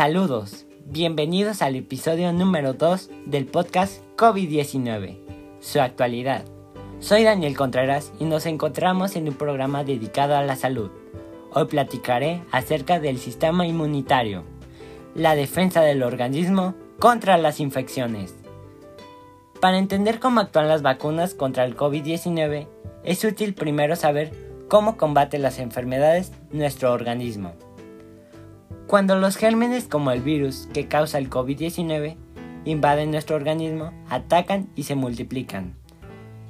Saludos, 0.00 0.64
bienvenidos 0.86 1.60
al 1.60 1.76
episodio 1.76 2.32
número 2.32 2.72
2 2.72 3.10
del 3.26 3.44
podcast 3.44 4.00
COVID-19, 4.16 5.18
su 5.60 5.78
actualidad. 5.78 6.46
Soy 7.00 7.22
Daniel 7.22 7.54
Contreras 7.54 8.10
y 8.18 8.24
nos 8.24 8.46
encontramos 8.46 9.14
en 9.14 9.28
un 9.28 9.34
programa 9.34 9.84
dedicado 9.84 10.36
a 10.36 10.42
la 10.42 10.56
salud. 10.56 10.90
Hoy 11.52 11.66
platicaré 11.66 12.42
acerca 12.50 12.98
del 12.98 13.18
sistema 13.18 13.66
inmunitario, 13.66 14.44
la 15.14 15.34
defensa 15.34 15.82
del 15.82 16.02
organismo 16.02 16.74
contra 16.98 17.36
las 17.36 17.60
infecciones. 17.60 18.34
Para 19.60 19.76
entender 19.76 20.18
cómo 20.18 20.40
actúan 20.40 20.68
las 20.68 20.80
vacunas 20.80 21.34
contra 21.34 21.66
el 21.66 21.76
COVID-19, 21.76 22.68
es 23.04 23.22
útil 23.22 23.52
primero 23.52 23.96
saber 23.96 24.32
cómo 24.66 24.96
combate 24.96 25.38
las 25.38 25.58
enfermedades 25.58 26.32
nuestro 26.52 26.90
organismo. 26.90 27.52
Cuando 28.90 29.14
los 29.14 29.36
gérmenes 29.36 29.86
como 29.86 30.10
el 30.10 30.20
virus 30.20 30.68
que 30.74 30.88
causa 30.88 31.18
el 31.18 31.30
COVID-19 31.30 32.16
invaden 32.64 33.12
nuestro 33.12 33.36
organismo, 33.36 33.92
atacan 34.08 34.68
y 34.74 34.82
se 34.82 34.96
multiplican. 34.96 35.76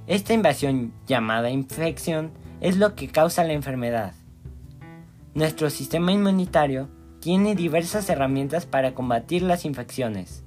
Esta 0.06 0.32
invasión, 0.32 0.94
llamada 1.06 1.50
infección, 1.50 2.30
es 2.62 2.78
lo 2.78 2.94
que 2.94 3.08
causa 3.08 3.44
la 3.44 3.52
enfermedad. 3.52 4.14
Nuestro 5.34 5.68
sistema 5.68 6.12
inmunitario 6.12 6.88
tiene 7.20 7.54
diversas 7.54 8.08
herramientas 8.08 8.64
para 8.64 8.94
combatir 8.94 9.42
las 9.42 9.66
infecciones. 9.66 10.42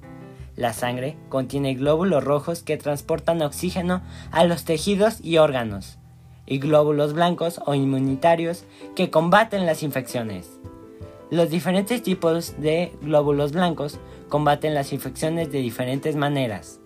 La 0.56 0.72
sangre 0.72 1.16
contiene 1.28 1.76
glóbulos 1.76 2.24
rojos 2.24 2.64
que 2.64 2.76
transportan 2.76 3.40
oxígeno 3.40 4.02
a 4.32 4.42
los 4.42 4.64
tejidos 4.64 5.20
y 5.22 5.38
órganos, 5.38 6.00
y 6.44 6.58
glóbulos 6.58 7.12
blancos 7.12 7.60
o 7.64 7.76
inmunitarios 7.76 8.64
que 8.96 9.10
combaten 9.10 9.64
las 9.64 9.84
infecciones. 9.84 10.58
Los 11.30 11.50
diferentes 11.50 12.02
tipos 12.02 12.54
de 12.60 12.92
glóbulos 13.00 13.52
blancos 13.52 13.98
combaten 14.28 14.74
las 14.74 14.92
infecciones 14.92 15.50
de 15.50 15.60
diferentes 15.60 16.16
maneras. 16.16 16.80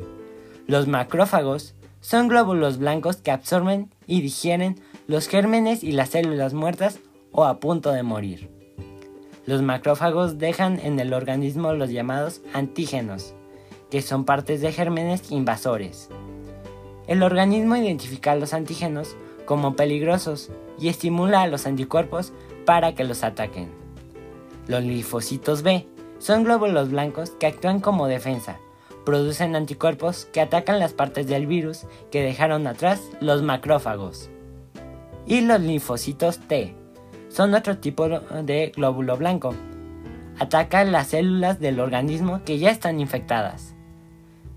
Los 0.67 0.86
macrófagos 0.86 1.75
son 2.00 2.28
glóbulos 2.28 2.78
blancos 2.78 3.17
que 3.17 3.30
absorben 3.30 3.91
y 4.06 4.20
digieren 4.20 4.80
los 5.06 5.27
gérmenes 5.27 5.83
y 5.83 5.92
las 5.92 6.11
células 6.11 6.55
muertas 6.55 7.00
o 7.33 7.45
a 7.45 7.58
punto 7.58 7.92
de 7.92 8.03
morir. 8.03 8.50
Los 9.47 9.62
macrófagos 9.62 10.39
dejan 10.39 10.78
en 10.78 11.00
el 11.00 11.14
organismo 11.14 11.73
los 11.73 11.91
llamados 11.91 12.42
antígenos, 12.52 13.34
que 13.91 14.02
son 14.02 14.25
partes 14.25 14.61
de 14.61 14.73
gérmenes 14.73 15.33
invasores. 15.33 16.11
El 17.06 17.23
organismo 17.23 17.75
identifica 17.75 18.36
los 18.36 18.52
antígenos 18.52 19.17
como 19.47 19.75
peligrosos 19.75 20.50
y 20.78 20.89
estimula 20.89 21.42
a 21.42 21.47
los 21.47 21.67
anticuerpos 21.67 22.34
para 22.67 22.95
que 22.95 23.05
los 23.05 23.25
ataquen. 23.25 23.77
Los 24.69 24.84
linfocitos 24.84 25.62
B 25.62 25.86
son 26.19 26.44
glóbulos 26.44 26.91
blancos 26.91 27.30
que 27.30 27.47
actúan 27.47 27.80
como 27.80 28.06
defensa. 28.06 28.58
Producen 29.06 29.56
anticuerpos 29.56 30.27
que 30.27 30.42
atacan 30.42 30.78
las 30.78 30.92
partes 30.92 31.27
del 31.27 31.47
virus 31.47 31.86
que 32.11 32.22
dejaron 32.22 32.66
atrás 32.66 33.00
los 33.20 33.42
macrófagos. 33.42 34.28
Y 35.27 35.41
los 35.41 35.61
linfocitos 35.61 36.39
T 36.41 36.74
son 37.30 37.55
otro 37.55 37.78
tipo 37.78 38.08
de 38.08 38.72
glóbulo 38.77 39.16
blanco. 39.16 39.55
Atacan 40.39 40.92
las 40.92 41.08
células 41.08 41.58
del 41.61 41.80
organismo 41.80 42.42
que 42.44 42.58
ya 42.58 42.70
están 42.70 43.00
infectadas. 43.00 43.74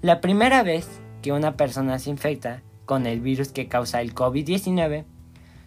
La 0.02 0.20
primera 0.20 0.62
vez 0.62 1.00
que 1.22 1.32
una 1.32 1.56
persona 1.56 2.00
se 2.00 2.10
infecta 2.10 2.64
con 2.86 3.06
el 3.06 3.22
virus 3.22 3.54
que 3.54 3.70
causa 3.70 4.02
el 4.02 4.14
COVID-19, 4.14 5.06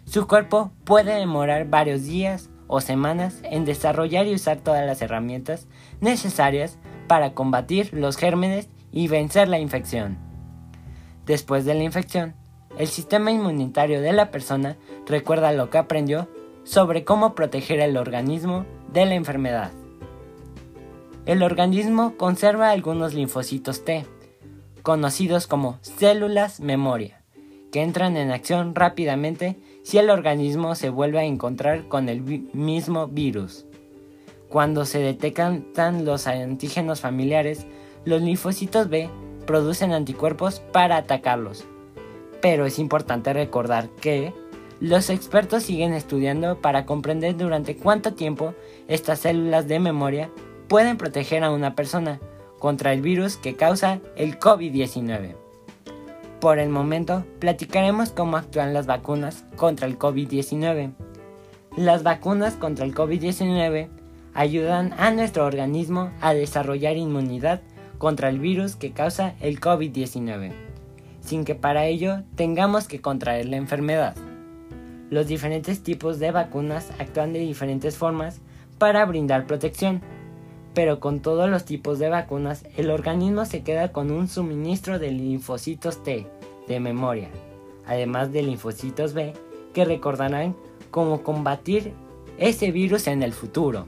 su 0.05 0.27
cuerpo 0.27 0.71
puede 0.83 1.15
demorar 1.15 1.67
varios 1.67 2.03
días 2.03 2.51
o 2.67 2.81
semanas 2.81 3.39
en 3.43 3.65
desarrollar 3.65 4.27
y 4.27 4.35
usar 4.35 4.59
todas 4.59 4.85
las 4.85 5.01
herramientas 5.01 5.67
necesarias 6.01 6.77
para 7.07 7.33
combatir 7.33 7.93
los 7.93 8.17
gérmenes 8.17 8.69
y 8.91 9.07
vencer 9.07 9.47
la 9.47 9.59
infección. 9.59 10.17
Después 11.25 11.65
de 11.65 11.73
la 11.73 11.83
infección, 11.83 12.35
el 12.77 12.87
sistema 12.87 13.31
inmunitario 13.31 14.01
de 14.01 14.13
la 14.13 14.31
persona 14.31 14.77
recuerda 15.05 15.51
lo 15.51 15.69
que 15.69 15.77
aprendió 15.77 16.29
sobre 16.63 17.03
cómo 17.03 17.35
proteger 17.35 17.79
el 17.79 17.97
organismo 17.97 18.65
de 18.91 19.05
la 19.05 19.15
enfermedad. 19.15 19.71
El 21.25 21.41
organismo 21.41 22.17
conserva 22.17 22.69
algunos 22.69 23.13
linfocitos 23.13 23.83
T, 23.83 24.05
conocidos 24.83 25.47
como 25.47 25.79
células 25.81 26.59
memoria, 26.59 27.23
que 27.71 27.81
entran 27.81 28.17
en 28.17 28.31
acción 28.31 28.75
rápidamente 28.75 29.57
si 29.85 29.99
el 29.99 30.09
organismo 30.09 30.73
se 30.73 30.89
vuelve 30.89 31.19
a 31.19 31.25
encontrar 31.25 31.87
con 31.87 32.09
el 32.09 32.21
mismo 32.53 33.07
virus. 33.07 33.67
Cuando 34.49 34.83
se 34.83 34.97
detectan 34.97 35.63
los 36.03 36.25
antígenos 36.25 37.01
familiares, 37.01 37.67
los 38.03 38.19
linfocitos 38.19 38.89
B 38.89 39.11
producen 39.45 39.93
anticuerpos 39.93 40.59
para 40.59 40.97
atacarlos. 40.97 41.65
Pero 42.41 42.65
es 42.65 42.79
importante 42.79 43.31
recordar 43.31 43.89
que 44.01 44.33
los 44.79 45.11
expertos 45.11 45.61
siguen 45.61 45.93
estudiando 45.93 46.59
para 46.61 46.87
comprender 46.87 47.37
durante 47.37 47.77
cuánto 47.77 48.15
tiempo 48.15 48.55
estas 48.87 49.19
células 49.19 49.67
de 49.67 49.79
memoria 49.79 50.31
pueden 50.67 50.97
proteger 50.97 51.43
a 51.43 51.51
una 51.51 51.75
persona 51.75 52.19
contra 52.57 52.91
el 52.91 53.01
virus 53.01 53.37
que 53.37 53.55
causa 53.55 53.99
el 54.15 54.39
COVID-19. 54.39 55.44
Por 56.45 56.59
el 56.59 56.69
momento, 56.69 57.25
platicaremos 57.39 58.11
cómo 58.11 58.37
actúan 58.37 58.71
las 58.71 58.85
vacunas 58.85 59.45
contra 59.55 59.87
el 59.87 59.97
COVID-19. 59.97 60.93
Las 61.75 62.03
vacunas 62.03 62.53
contra 62.53 62.85
el 62.85 62.93
COVID-19 62.93 63.89
ayudan 64.35 64.93
a 64.99 65.09
nuestro 65.09 65.47
organismo 65.47 66.11
a 66.21 66.35
desarrollar 66.35 66.97
inmunidad 66.97 67.61
contra 67.97 68.29
el 68.29 68.37
virus 68.37 68.75
que 68.75 68.91
causa 68.91 69.33
el 69.41 69.59
COVID-19, 69.59 70.51
sin 71.19 71.45
que 71.45 71.55
para 71.55 71.87
ello 71.87 72.21
tengamos 72.35 72.87
que 72.87 73.01
contraer 73.01 73.47
la 73.47 73.57
enfermedad. 73.57 74.15
Los 75.09 75.25
diferentes 75.25 75.81
tipos 75.81 76.19
de 76.19 76.29
vacunas 76.29 76.91
actúan 76.99 77.33
de 77.33 77.39
diferentes 77.39 77.97
formas 77.97 78.39
para 78.77 79.03
brindar 79.05 79.47
protección, 79.47 80.03
pero 80.75 80.99
con 80.99 81.21
todos 81.21 81.49
los 81.49 81.65
tipos 81.65 81.97
de 81.97 82.09
vacunas 82.09 82.65
el 82.77 82.91
organismo 82.91 83.45
se 83.45 83.63
queda 83.63 83.91
con 83.91 84.11
un 84.11 84.27
suministro 84.27 84.99
de 84.99 85.09
linfocitos 85.09 86.03
T 86.03 86.34
de 86.67 86.79
memoria, 86.79 87.29
además 87.85 88.31
de 88.31 88.43
linfocitos 88.43 89.13
B 89.13 89.33
que 89.73 89.85
recordarán 89.85 90.55
cómo 90.91 91.23
combatir 91.23 91.93
ese 92.37 92.71
virus 92.71 93.07
en 93.07 93.23
el 93.23 93.33
futuro. 93.33 93.87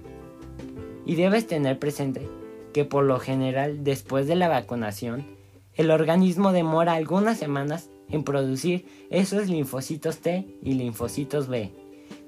Y 1.05 1.15
debes 1.15 1.47
tener 1.47 1.79
presente 1.79 2.27
que 2.73 2.85
por 2.85 3.05
lo 3.05 3.19
general 3.19 3.83
después 3.83 4.27
de 4.27 4.35
la 4.35 4.49
vacunación, 4.49 5.25
el 5.73 5.91
organismo 5.91 6.51
demora 6.51 6.93
algunas 6.93 7.37
semanas 7.37 7.89
en 8.09 8.23
producir 8.23 8.85
esos 9.09 9.47
linfocitos 9.47 10.19
T 10.19 10.45
y 10.61 10.73
linfocitos 10.73 11.47
B, 11.47 11.71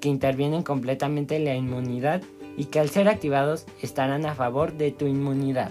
que 0.00 0.08
intervienen 0.08 0.62
completamente 0.62 1.36
en 1.36 1.44
la 1.44 1.54
inmunidad 1.54 2.22
y 2.56 2.66
que 2.66 2.80
al 2.80 2.90
ser 2.90 3.08
activados 3.08 3.66
estarán 3.82 4.26
a 4.26 4.34
favor 4.34 4.72
de 4.72 4.92
tu 4.92 5.06
inmunidad. 5.06 5.70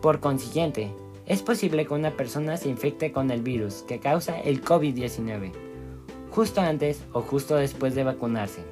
Por 0.00 0.20
consiguiente, 0.20 0.90
es 1.28 1.42
posible 1.42 1.84
que 1.86 1.92
una 1.92 2.16
persona 2.16 2.56
se 2.56 2.70
infecte 2.70 3.12
con 3.12 3.30
el 3.30 3.42
virus 3.42 3.84
que 3.86 4.00
causa 4.00 4.40
el 4.40 4.64
COVID-19, 4.64 5.52
justo 6.30 6.62
antes 6.62 7.04
o 7.12 7.20
justo 7.20 7.56
después 7.56 7.94
de 7.94 8.02
vacunarse, 8.02 8.62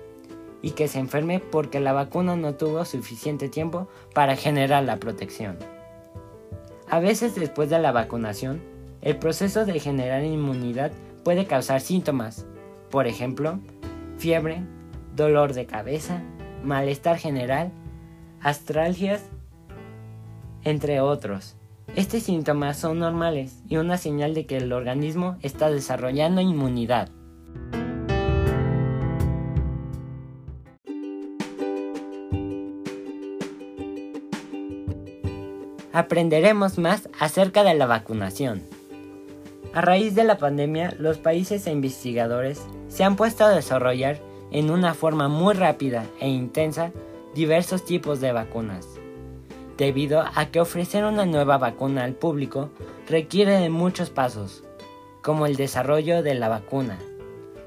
y 0.62 0.70
que 0.70 0.88
se 0.88 0.98
enferme 0.98 1.38
porque 1.38 1.80
la 1.80 1.92
vacuna 1.92 2.34
no 2.34 2.54
tuvo 2.54 2.86
suficiente 2.86 3.50
tiempo 3.50 3.88
para 4.14 4.36
generar 4.36 4.84
la 4.84 4.96
protección. 4.96 5.58
A 6.88 6.98
veces 6.98 7.34
después 7.34 7.68
de 7.68 7.78
la 7.78 7.92
vacunación, 7.92 8.62
el 9.02 9.18
proceso 9.18 9.66
de 9.66 9.78
generar 9.78 10.24
inmunidad 10.24 10.92
puede 11.24 11.44
causar 11.44 11.82
síntomas, 11.82 12.46
por 12.90 13.06
ejemplo, 13.06 13.60
fiebre, 14.16 14.62
dolor 15.14 15.52
de 15.52 15.66
cabeza, 15.66 16.22
malestar 16.64 17.18
general, 17.18 17.70
astralgias, 18.40 19.22
entre 20.64 21.02
otros. 21.02 21.56
Estos 21.94 22.24
síntomas 22.24 22.76
son 22.78 22.98
normales 22.98 23.62
y 23.68 23.76
una 23.76 23.96
señal 23.96 24.34
de 24.34 24.44
que 24.44 24.58
el 24.58 24.72
organismo 24.72 25.38
está 25.40 25.70
desarrollando 25.70 26.40
inmunidad. 26.40 27.08
Aprenderemos 35.92 36.76
más 36.76 37.08
acerca 37.18 37.62
de 37.62 37.72
la 37.72 37.86
vacunación. 37.86 38.62
A 39.72 39.80
raíz 39.80 40.14
de 40.14 40.24
la 40.24 40.36
pandemia, 40.36 40.94
los 40.98 41.16
países 41.16 41.66
e 41.66 41.70
investigadores 41.70 42.60
se 42.88 43.04
han 43.04 43.16
puesto 43.16 43.44
a 43.44 43.50
desarrollar 43.50 44.18
en 44.50 44.70
una 44.70 44.92
forma 44.92 45.28
muy 45.28 45.54
rápida 45.54 46.04
e 46.20 46.28
intensa 46.28 46.92
diversos 47.34 47.84
tipos 47.86 48.20
de 48.20 48.32
vacunas 48.32 48.86
debido 49.76 50.24
a 50.34 50.46
que 50.46 50.60
ofrecer 50.60 51.04
una 51.04 51.26
nueva 51.26 51.58
vacuna 51.58 52.04
al 52.04 52.14
público 52.14 52.70
requiere 53.08 53.60
de 53.60 53.68
muchos 53.68 54.10
pasos, 54.10 54.64
como 55.22 55.46
el 55.46 55.56
desarrollo 55.56 56.22
de 56.22 56.34
la 56.34 56.48
vacuna, 56.48 56.98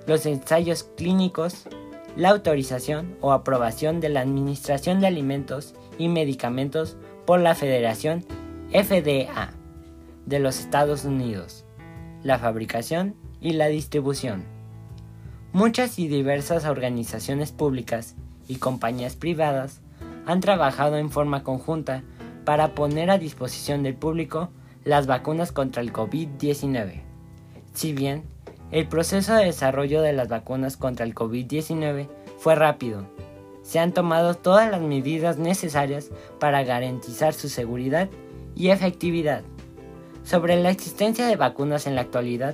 los 0.08 0.26
ensayos 0.26 0.84
clínicos, 0.84 1.68
la 2.16 2.30
autorización 2.30 3.16
o 3.22 3.32
aprobación 3.32 4.00
de 4.00 4.10
la 4.10 4.22
Administración 4.22 5.00
de 5.00 5.08
Alimentos 5.08 5.76
y 5.98 6.08
Medicamentos 6.08 6.98
por 7.26 7.40
la 7.40 7.54
Federación 7.54 8.26
FDA 8.72 9.54
de 10.26 10.40
los 10.40 10.60
Estados 10.60 11.06
Unidos, 11.06 11.66
la 12.24 12.40
fabricación 12.40 13.16
y 13.42 13.54
la 13.54 13.68
distribución. 13.68 14.44
Muchas 15.54 15.98
y 16.00 16.08
diversas 16.08 16.66
organizaciones 16.66 17.52
públicas 17.52 18.16
y 18.48 18.56
compañías 18.56 19.16
privadas 19.16 19.82
han 20.30 20.42
trabajado 20.42 20.98
en 20.98 21.10
forma 21.10 21.44
conjunta 21.44 22.04
para 22.46 22.76
poner 22.76 23.10
a 23.10 23.18
disposición 23.18 23.82
del 23.82 23.96
público 23.96 24.52
las 24.84 25.08
vacunas 25.08 25.52
contra 25.52 25.82
el 25.82 25.92
COVID-19. 25.92 27.02
Si 27.74 27.94
bien 27.94 28.22
el 28.70 28.88
proceso 28.88 29.34
de 29.34 29.46
desarrollo 29.46 30.04
de 30.04 30.14
las 30.14 30.28
vacunas 30.28 30.78
contra 30.78 31.04
el 31.04 31.16
COVID-19 31.16 32.08
fue 32.38 32.54
rápido, 32.54 33.08
se 33.64 33.80
han 33.80 33.92
tomado 33.92 34.36
todas 34.36 34.70
las 34.70 34.82
medidas 34.82 35.40
necesarias 35.40 36.12
para 36.40 36.64
garantizar 36.64 37.34
su 37.34 37.50
seguridad 37.50 38.08
y 38.56 38.70
efectividad. 38.70 39.42
Sobre 40.24 40.62
la 40.62 40.70
existencia 40.70 41.26
de 41.26 41.38
vacunas 41.38 41.88
en 41.88 41.96
la 41.96 42.02
actualidad, 42.02 42.54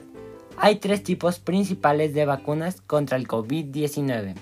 hay 0.55 0.77
tres 0.77 1.03
tipos 1.03 1.39
principales 1.39 2.13
de 2.13 2.25
vacunas 2.25 2.79
contra 2.79 3.17
el 3.17 3.27
COVID-19 3.27 4.35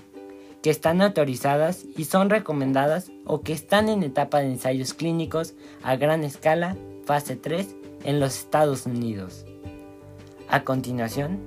que 0.64 0.70
están 0.70 1.02
autorizadas 1.02 1.84
y 1.94 2.06
son 2.06 2.30
recomendadas 2.30 3.12
o 3.26 3.42
que 3.42 3.52
están 3.52 3.90
en 3.90 4.02
etapa 4.02 4.38
de 4.38 4.46
ensayos 4.46 4.94
clínicos 4.94 5.52
a 5.82 5.96
gran 5.96 6.24
escala, 6.24 6.74
fase 7.04 7.36
3, 7.36 7.76
en 8.04 8.18
los 8.18 8.38
Estados 8.38 8.86
Unidos. 8.86 9.44
A 10.48 10.64
continuación, 10.64 11.38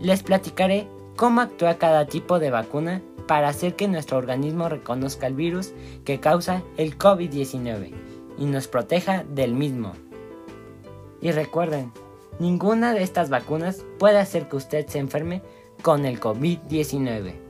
les 0.00 0.22
platicaré 0.22 0.86
cómo 1.16 1.40
actúa 1.40 1.78
cada 1.78 2.04
tipo 2.04 2.38
de 2.38 2.50
vacuna 2.50 3.00
para 3.26 3.48
hacer 3.48 3.74
que 3.74 3.88
nuestro 3.88 4.18
organismo 4.18 4.68
reconozca 4.68 5.26
el 5.26 5.34
virus 5.34 5.72
que 6.04 6.20
causa 6.20 6.62
el 6.76 6.98
COVID-19 6.98 7.94
y 8.36 8.44
nos 8.44 8.68
proteja 8.68 9.24
del 9.24 9.54
mismo. 9.54 9.94
Y 11.22 11.30
recuerden, 11.30 11.90
ninguna 12.38 12.92
de 12.92 13.02
estas 13.02 13.30
vacunas 13.30 13.86
puede 13.98 14.18
hacer 14.18 14.46
que 14.46 14.56
usted 14.56 14.86
se 14.88 14.98
enferme 14.98 15.40
con 15.80 16.04
el 16.04 16.20
COVID-19. 16.20 17.47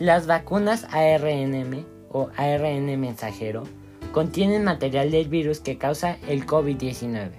Las 0.00 0.26
vacunas 0.26 0.88
ARNM 0.90 1.84
o 2.10 2.28
ARN 2.36 3.00
mensajero 3.00 3.62
contienen 4.10 4.64
material 4.64 5.12
del 5.12 5.28
virus 5.28 5.60
que 5.60 5.78
causa 5.78 6.16
el 6.26 6.46
COVID-19, 6.46 7.30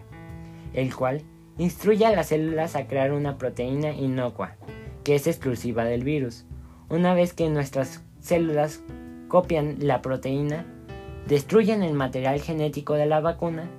el 0.74 0.96
cual 0.96 1.24
instruye 1.58 2.06
a 2.06 2.16
las 2.16 2.28
células 2.28 2.78
a 2.78 2.88
crear 2.88 3.12
una 3.12 3.38
proteína 3.38 3.92
inocua, 3.92 4.56
que 5.04 5.16
es 5.16 5.28
exclusiva 5.28 5.84
del 5.84 6.06
virus. 6.06 6.46
Una 6.88 7.14
vez 7.14 7.34
que 7.34 7.50
nuestras 7.50 8.06
células 8.22 8.80
copian 9.28 9.76
la 9.82 10.02
proteína, 10.02 10.66
destruyen 11.28 11.84
el 11.84 11.94
material 11.94 12.40
genético 12.40 12.94
de 12.94 13.06
la 13.06 13.20
vacuna, 13.20 13.70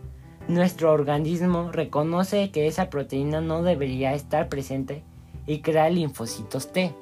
nuestro 0.49 0.93
organismo 0.93 1.73
reconoce 1.73 2.50
que 2.50 2.67
esa 2.67 2.90
proteína 2.90 3.40
no 3.40 3.62
debería 3.62 4.12
estar 4.12 4.50
presente 4.50 5.02
y 5.46 5.61
crea 5.61 5.88
linfocitos 5.88 6.73
T 6.73 6.94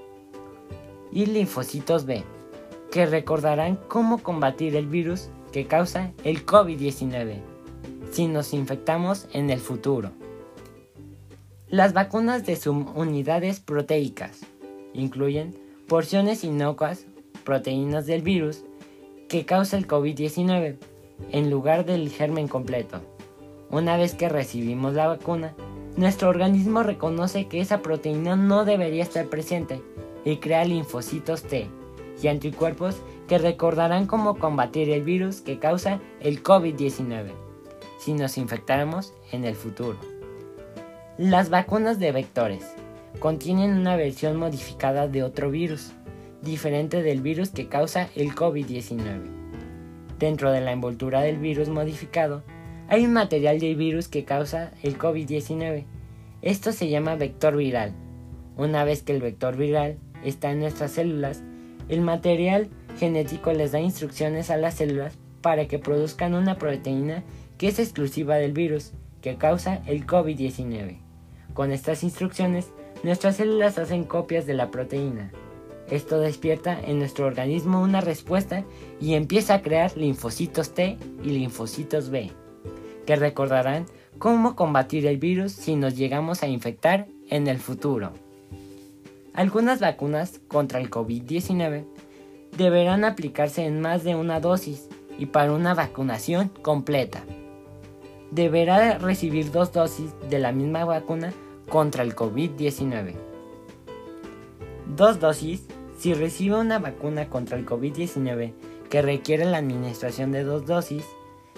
y 1.13 1.27
linfocitos 1.27 2.07
B, 2.07 2.25
que 2.91 3.07
recordarán 3.07 3.79
cómo 3.89 4.23
combatir 4.23 4.77
el 4.77 4.87
virus 4.87 5.29
que 5.53 5.67
causa 5.67 6.13
el 6.25 6.45
COVID-19 6.45 7.55
si 8.11 8.29
nos 8.29 8.55
infectamos 8.55 9.27
en 9.33 9.51
el 9.51 9.59
futuro. 9.59 10.13
Las 11.69 11.93
vacunas 11.93 12.47
de 12.47 12.55
subunidades 12.55 13.59
proteicas 13.59 14.41
incluyen 14.93 15.57
porciones 15.89 16.45
inocuas, 16.45 17.07
proteínas 17.45 18.07
del 18.07 18.23
virus 18.23 18.65
que 19.29 19.45
causa 19.45 19.77
el 19.77 19.89
COVID-19, 19.89 20.77
en 21.33 21.51
lugar 21.51 21.85
del 21.85 22.09
germen 22.11 22.47
completo. 22.47 23.01
Una 23.71 23.97
vez 23.97 24.15
que 24.15 24.29
recibimos 24.29 24.95
la 24.95 25.09
vacuna, 25.09 25.55
nuestro 25.97 26.29
organismo 26.29 26.85
reconoce 26.85 27.49
que 27.49 27.61
esa 27.61 27.83
proteína 27.83 28.37
no 28.37 28.65
debería 28.65 29.03
estar 29.03 29.27
presente 29.27 29.83
y 30.25 30.37
crea 30.37 30.65
linfocitos 30.65 31.43
T 31.43 31.69
y 32.23 32.29
anticuerpos 32.29 32.97
que 33.29 33.39
recordarán 33.39 34.07
cómo 34.07 34.37
combatir 34.37 34.91
el 34.91 35.03
virus 35.03 35.41
que 35.41 35.59
causa 35.59 36.01
el 36.21 36.43
COVID-19 36.43 37.33
si 37.99 38.13
nos 38.13 38.37
infectáramos 38.37 39.15
en 39.33 39.45
el 39.45 39.55
futuro. 39.55 39.99
Las 41.17 41.49
vacunas 41.49 41.99
de 41.99 42.13
vectores 42.13 42.75
contienen 43.19 43.79
una 43.79 43.97
versión 43.97 44.37
modificada 44.37 45.09
de 45.09 45.23
otro 45.23 45.51
virus, 45.51 45.93
diferente 46.43 47.03
del 47.03 47.23
virus 47.23 47.51
que 47.51 47.69
causa 47.69 48.09
el 48.15 48.35
COVID-19. 48.35 49.23
Dentro 50.19 50.53
de 50.53 50.61
la 50.61 50.73
envoltura 50.73 51.23
del 51.23 51.39
virus 51.39 51.69
modificado 51.69 52.43
hay 52.89 53.07
un 53.07 53.15
material 53.15 53.59
del 53.59 53.77
virus 53.77 54.09
que 54.09 54.25
causa 54.25 54.73
el 54.83 54.99
COVID-19. 54.99 55.85
Esto 56.43 56.73
se 56.73 56.89
llama 56.89 57.17
vector 57.17 57.57
viral. 57.57 57.95
Una 58.57 58.85
vez 58.85 59.03
que 59.03 59.15
el 59.15 59.23
vector 59.23 59.57
viral 59.57 59.99
está 60.25 60.51
en 60.51 60.61
nuestras 60.61 60.93
células, 60.93 61.43
el 61.89 62.01
material 62.01 62.69
genético 62.99 63.53
les 63.53 63.73
da 63.73 63.81
instrucciones 63.81 64.51
a 64.51 64.57
las 64.57 64.75
células 64.75 65.19
para 65.43 65.69
que 65.69 65.79
produzcan 65.79 66.35
una 66.35 66.57
proteína 66.57 67.23
que 67.59 67.69
es 67.69 67.79
exclusiva 67.79 68.37
del 68.37 68.53
virus 68.53 68.93
que 69.21 69.37
causa 69.37 69.83
el 69.87 70.07
COVID-19. 70.07 70.99
Con 71.53 71.71
estas 71.71 72.03
instrucciones, 72.03 72.71
nuestras 73.03 73.37
células 73.37 73.79
hacen 73.79 74.05
copias 74.05 74.47
de 74.47 74.55
la 74.55 74.71
proteína. 74.71 75.31
Esto 75.91 76.19
despierta 76.19 76.81
en 76.81 76.99
nuestro 76.99 77.27
organismo 77.27 77.83
una 77.83 78.01
respuesta 78.01 78.65
y 79.01 79.15
empieza 79.15 79.55
a 79.55 79.63
crear 79.63 79.97
linfocitos 79.97 80.73
T 80.73 80.97
y 81.23 81.29
linfocitos 81.29 82.09
B, 82.09 82.31
que 83.07 83.17
recordarán 83.17 83.87
cómo 84.19 84.57
combatir 84.57 85.07
el 85.07 85.19
virus 85.19 85.53
si 85.53 85.77
nos 85.77 85.97
llegamos 85.97 86.43
a 86.43 86.49
infectar 86.49 87.07
en 87.29 87.47
el 87.47 87.59
futuro. 87.59 88.13
Algunas 89.35 89.81
vacunas 89.81 90.41
contra 90.49 90.81
el 90.81 90.91
COVID-19 90.91 91.85
deberán 92.57 93.05
aplicarse 93.05 93.67
en 93.67 93.81
más 93.81 94.05
de 94.05 94.15
una 94.15 94.41
dosis 94.41 94.89
y 95.19 95.27
para 95.27 95.53
una 95.53 95.75
vacunación 95.75 96.49
completa. 96.63 97.25
Deberá 98.31 98.99
recibir 98.99 99.51
dos 99.51 99.73
dosis 99.73 100.13
de 100.31 100.39
la 100.39 100.53
misma 100.53 100.85
vacuna 100.85 101.33
contra 101.69 102.05
el 102.05 102.15
COVID-19. 102.15 103.15
Dos 104.97 105.19
dosis 105.19 105.67
si 105.99 106.15
recibe 106.15 106.57
una 106.57 106.79
vacuna 106.79 107.29
contra 107.29 107.57
el 107.57 107.67
COVID-19 107.67 108.53
que 108.91 109.03
requiere 109.03 109.45
la 109.45 109.59
administración 109.59 110.33
de 110.33 110.45
dos 110.45 110.67
dosis, 110.67 111.05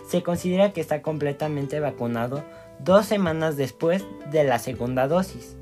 se 0.06 0.22
considera 0.22 0.72
que 0.72 0.80
está 0.80 1.02
completamente 1.02 1.80
vacunado 1.80 2.44
dos 2.78 3.06
semanas 3.06 3.56
después 3.56 4.04
de 4.30 4.44
la 4.44 4.58
segunda 4.58 5.08
dosis. 5.08 5.56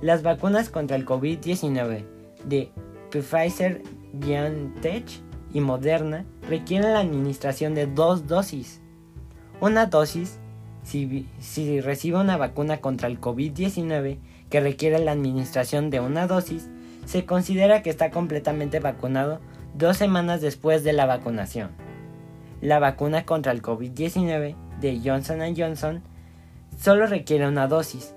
Las 0.00 0.22
vacunas 0.22 0.70
contra 0.70 0.96
el 0.96 1.04
COVID-19 1.04 2.04
de 2.44 2.70
Pfizer, 3.10 3.82
BioNTech 4.14 5.04
y 5.52 5.60
Moderna 5.60 6.24
requieren 6.48 6.94
la 6.94 7.00
administración 7.00 7.74
de 7.74 7.86
dos 7.86 8.26
dosis. 8.26 8.80
Una 9.60 9.86
dosis 9.86 10.38
si, 10.82 11.28
si 11.38 11.80
recibe 11.80 12.18
una 12.18 12.36
vacuna 12.36 12.78
contra 12.78 13.08
el 13.08 13.20
COVID-19 13.20 14.18
que 14.48 14.60
requiere 14.60 14.98
la 14.98 15.12
administración 15.12 15.90
de 15.90 16.00
una 16.00 16.26
dosis, 16.26 16.68
se 17.04 17.26
considera 17.26 17.82
que 17.82 17.90
está 17.90 18.10
completamente 18.10 18.80
vacunado 18.80 19.40
dos 19.74 19.96
semanas 19.96 20.40
después 20.40 20.82
de 20.82 20.92
la 20.92 21.06
vacunación. 21.06 21.70
La 22.60 22.78
vacuna 22.78 23.24
contra 23.24 23.52
el 23.52 23.62
COVID-19 23.62 24.56
de 24.80 25.00
Johnson 25.04 25.40
Johnson 25.56 26.02
solo 26.78 27.06
requiere 27.06 27.46
una 27.46 27.66
dosis, 27.66 28.14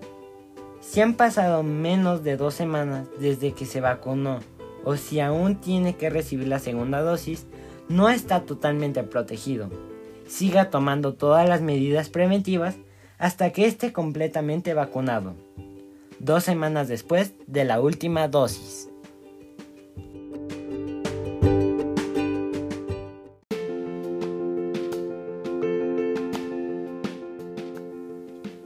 si 0.83 1.01
han 1.01 1.15
pasado 1.15 1.63
menos 1.63 2.23
de 2.23 2.35
dos 2.35 2.53
semanas 2.53 3.07
desde 3.17 3.53
que 3.53 3.65
se 3.65 3.79
vacunó 3.79 4.41
o 4.83 4.97
si 4.97 5.21
aún 5.21 5.55
tiene 5.55 5.95
que 5.95 6.09
recibir 6.09 6.47
la 6.47 6.59
segunda 6.59 7.01
dosis, 7.01 7.47
no 7.87 8.09
está 8.09 8.41
totalmente 8.41 9.01
protegido. 9.03 9.69
Siga 10.27 10.69
tomando 10.69 11.13
todas 11.13 11.47
las 11.47 11.61
medidas 11.61 12.09
preventivas 12.09 12.75
hasta 13.17 13.51
que 13.51 13.65
esté 13.65 13.93
completamente 13.93 14.73
vacunado. 14.73 15.35
Dos 16.19 16.43
semanas 16.43 16.89
después 16.89 17.33
de 17.47 17.63
la 17.63 17.79
última 17.79 18.27
dosis. 18.27 18.89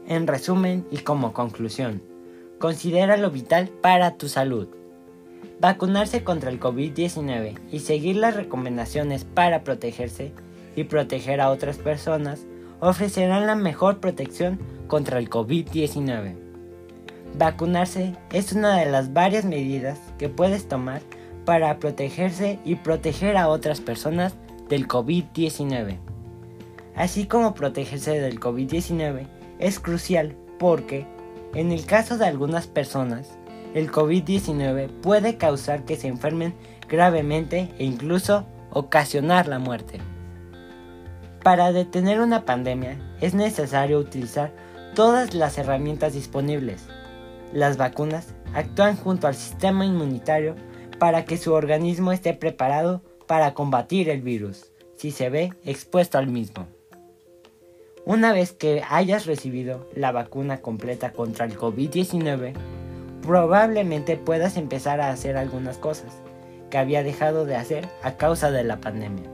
En 0.08 0.26
resumen 0.26 0.86
y 0.90 1.00
como 1.00 1.34
conclusión, 1.34 2.02
considera 2.60 3.18
lo 3.18 3.30
vital 3.30 3.68
para 3.68 4.16
tu 4.16 4.30
salud. 4.30 4.70
Vacunarse 5.60 6.24
contra 6.24 6.50
el 6.50 6.62
COVID-19 6.62 7.60
y 7.74 7.80
seguir 7.80 8.16
las 8.16 8.34
recomendaciones 8.34 9.26
para 9.26 9.66
protegerse 9.66 10.32
y 10.78 10.86
proteger 10.86 11.42
a 11.42 11.50
otras 11.50 11.78
personas 11.78 12.46
ofrecerán 12.80 13.48
la 13.48 13.56
mejor 13.56 14.00
protección 14.00 14.60
contra 14.88 15.20
el 15.20 15.30
COVID-19. 15.30 16.36
Vacunarse 17.38 18.16
es 18.32 18.54
una 18.54 18.78
de 18.78 18.86
las 18.86 19.12
varias 19.12 19.44
medidas 19.44 20.00
que 20.18 20.30
puedes 20.30 20.70
tomar 20.70 21.02
para 21.44 21.80
protegerse 21.80 22.60
y 22.64 22.76
proteger 22.76 23.36
a 23.36 23.50
otras 23.50 23.82
personas 23.82 24.36
del 24.70 24.88
COVID-19. 24.88 25.98
Así 26.96 27.26
como 27.26 27.54
protegerse 27.54 28.22
del 28.22 28.40
COVID-19 28.40 29.37
es 29.60 29.80
crucial 29.80 30.36
porque, 30.60 31.06
en 31.54 31.72
el 31.72 31.86
caso 31.86 32.18
de 32.18 32.26
algunas 32.26 32.68
personas, 32.68 33.38
el 33.74 33.92
COVID-19 33.92 34.90
puede 35.02 35.38
causar 35.38 35.86
que 35.86 35.96
se 35.96 36.08
enfermen 36.08 36.54
gravemente 36.88 37.70
e 37.78 37.86
incluso 37.86 38.46
ocasionar 38.72 39.48
la 39.48 39.60
muerte. 39.60 40.00
Para 41.44 41.72
detener 41.72 42.20
una 42.20 42.46
pandemia 42.46 42.98
es 43.22 43.34
necesario 43.34 44.00
utilizar 44.00 44.52
todas 44.96 45.34
las 45.34 45.58
herramientas 45.58 46.14
disponibles. 46.14 46.86
Las 47.54 47.78
vacunas 47.78 48.34
actúan 48.54 48.98
junto 48.98 49.28
al 49.28 49.36
sistema 49.36 49.86
inmunitario 49.86 50.56
para 51.00 51.26
que 51.26 51.38
su 51.38 51.54
organismo 51.54 52.12
esté 52.12 52.34
preparado 52.34 53.04
para 53.28 53.54
combatir 53.54 54.10
el 54.10 54.22
virus 54.22 54.72
si 54.96 55.12
se 55.12 55.30
ve 55.30 55.54
expuesto 55.64 56.18
al 56.18 56.28
mismo. 56.28 56.68
Una 58.08 58.32
vez 58.32 58.54
que 58.54 58.84
hayas 58.90 59.26
recibido 59.26 59.86
la 59.94 60.14
vacuna 60.14 60.62
completa 60.62 61.12
contra 61.12 61.46
el 61.46 61.58
COVID-19, 61.58 62.54
probablemente 63.22 64.16
puedas 64.16 64.56
empezar 64.56 65.02
a 65.02 65.10
hacer 65.10 65.36
algunas 65.36 65.78
cosas 65.78 66.14
que 66.70 66.78
había 66.78 67.04
dejado 67.04 67.44
de 67.44 67.58
hacer 67.58 67.86
a 68.04 68.14
causa 68.14 68.50
de 68.50 68.64
la 68.64 68.78
pandemia. 68.78 69.30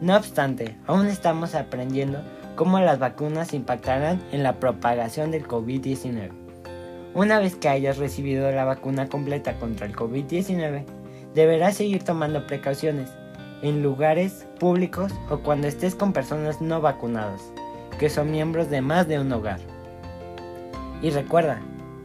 No 0.00 0.16
obstante, 0.16 0.74
aún 0.86 1.06
estamos 1.06 1.54
aprendiendo 1.54 2.22
cómo 2.56 2.80
las 2.80 2.98
vacunas 2.98 3.52
impactarán 3.52 4.22
en 4.32 4.42
la 4.42 4.58
propagación 4.58 5.30
del 5.30 5.46
COVID-19. 5.46 6.30
Una 7.12 7.38
vez 7.40 7.56
que 7.56 7.68
hayas 7.68 7.98
recibido 7.98 8.50
la 8.50 8.64
vacuna 8.64 9.10
completa 9.10 9.58
contra 9.58 9.84
el 9.84 9.94
COVID-19, 9.94 10.86
deberás 11.34 11.76
seguir 11.76 12.04
tomando 12.04 12.46
precauciones 12.46 13.10
en 13.60 13.82
lugares 13.82 14.46
públicos 14.58 15.12
o 15.28 15.40
cuando 15.40 15.66
estés 15.66 15.94
con 15.94 16.14
personas 16.14 16.62
no 16.62 16.80
vacunadas, 16.80 17.52
que 17.98 18.10
son 18.10 18.30
miembros 18.30 18.70
de 18.70 18.80
más 18.80 19.08
de 19.08 19.18
un 19.18 19.32
hogar. 19.32 19.60
Y 21.02 21.10
recuerda, 21.10 21.60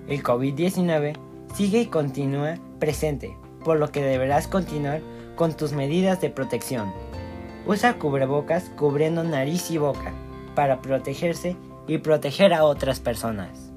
el 0.08 0.22
COVID-19 0.22 1.18
sigue 1.56 1.82
y 1.82 1.86
continúa 1.86 2.56
presente, 2.80 3.38
por 3.64 3.78
lo 3.78 3.92
que 3.92 4.04
deberás 4.04 4.48
continuar 4.48 5.02
con 5.36 5.54
tus 5.54 5.74
medidas 5.74 6.22
de 6.22 6.30
protección. 6.30 6.92
Usa 7.66 7.98
cubrebocas 7.98 8.70
cubriendo 8.76 9.24
nariz 9.24 9.72
y 9.72 9.78
boca 9.78 10.14
para 10.56 10.82
protegerse 10.82 11.56
y 11.88 12.00
proteger 12.00 12.54
a 12.54 12.66
otras 12.66 13.00
personas. 13.00 13.72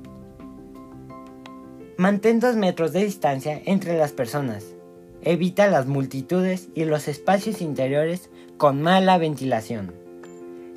Mantén 1.97 2.41
dos 2.41 2.57
metros 2.57 2.93
de 2.93 3.05
distancia 3.05 3.63
entre 3.65 3.97
las 3.97 4.13
personas. 4.13 4.75
Evita 5.23 5.67
las 5.69 5.87
multitudes 5.87 6.69
y 6.75 6.85
los 6.85 7.09
espacios 7.09 7.63
interiores 7.63 8.31
con 8.59 8.83
mala 8.83 9.17
ventilación. 9.17 10.06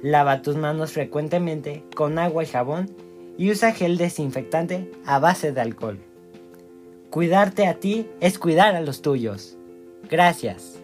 Lava 0.02 0.42
tus 0.42 0.56
manos 0.56 0.94
frecuentemente 0.94 1.84
con 1.96 2.20
agua 2.20 2.44
y 2.44 2.48
jabón 2.48 2.90
y 3.38 3.52
usa 3.52 3.74
gel 3.74 3.98
desinfectante 3.98 4.90
a 5.06 5.20
base 5.20 5.52
de 5.52 5.62
alcohol. 5.62 6.00
Cuidarte 7.10 7.68
a 7.68 7.76
ti 7.76 8.08
es 8.20 8.40
cuidar 8.40 8.76
a 8.76 8.82
los 8.82 9.02
tuyos. 9.02 9.58
Gracias. 10.10 10.79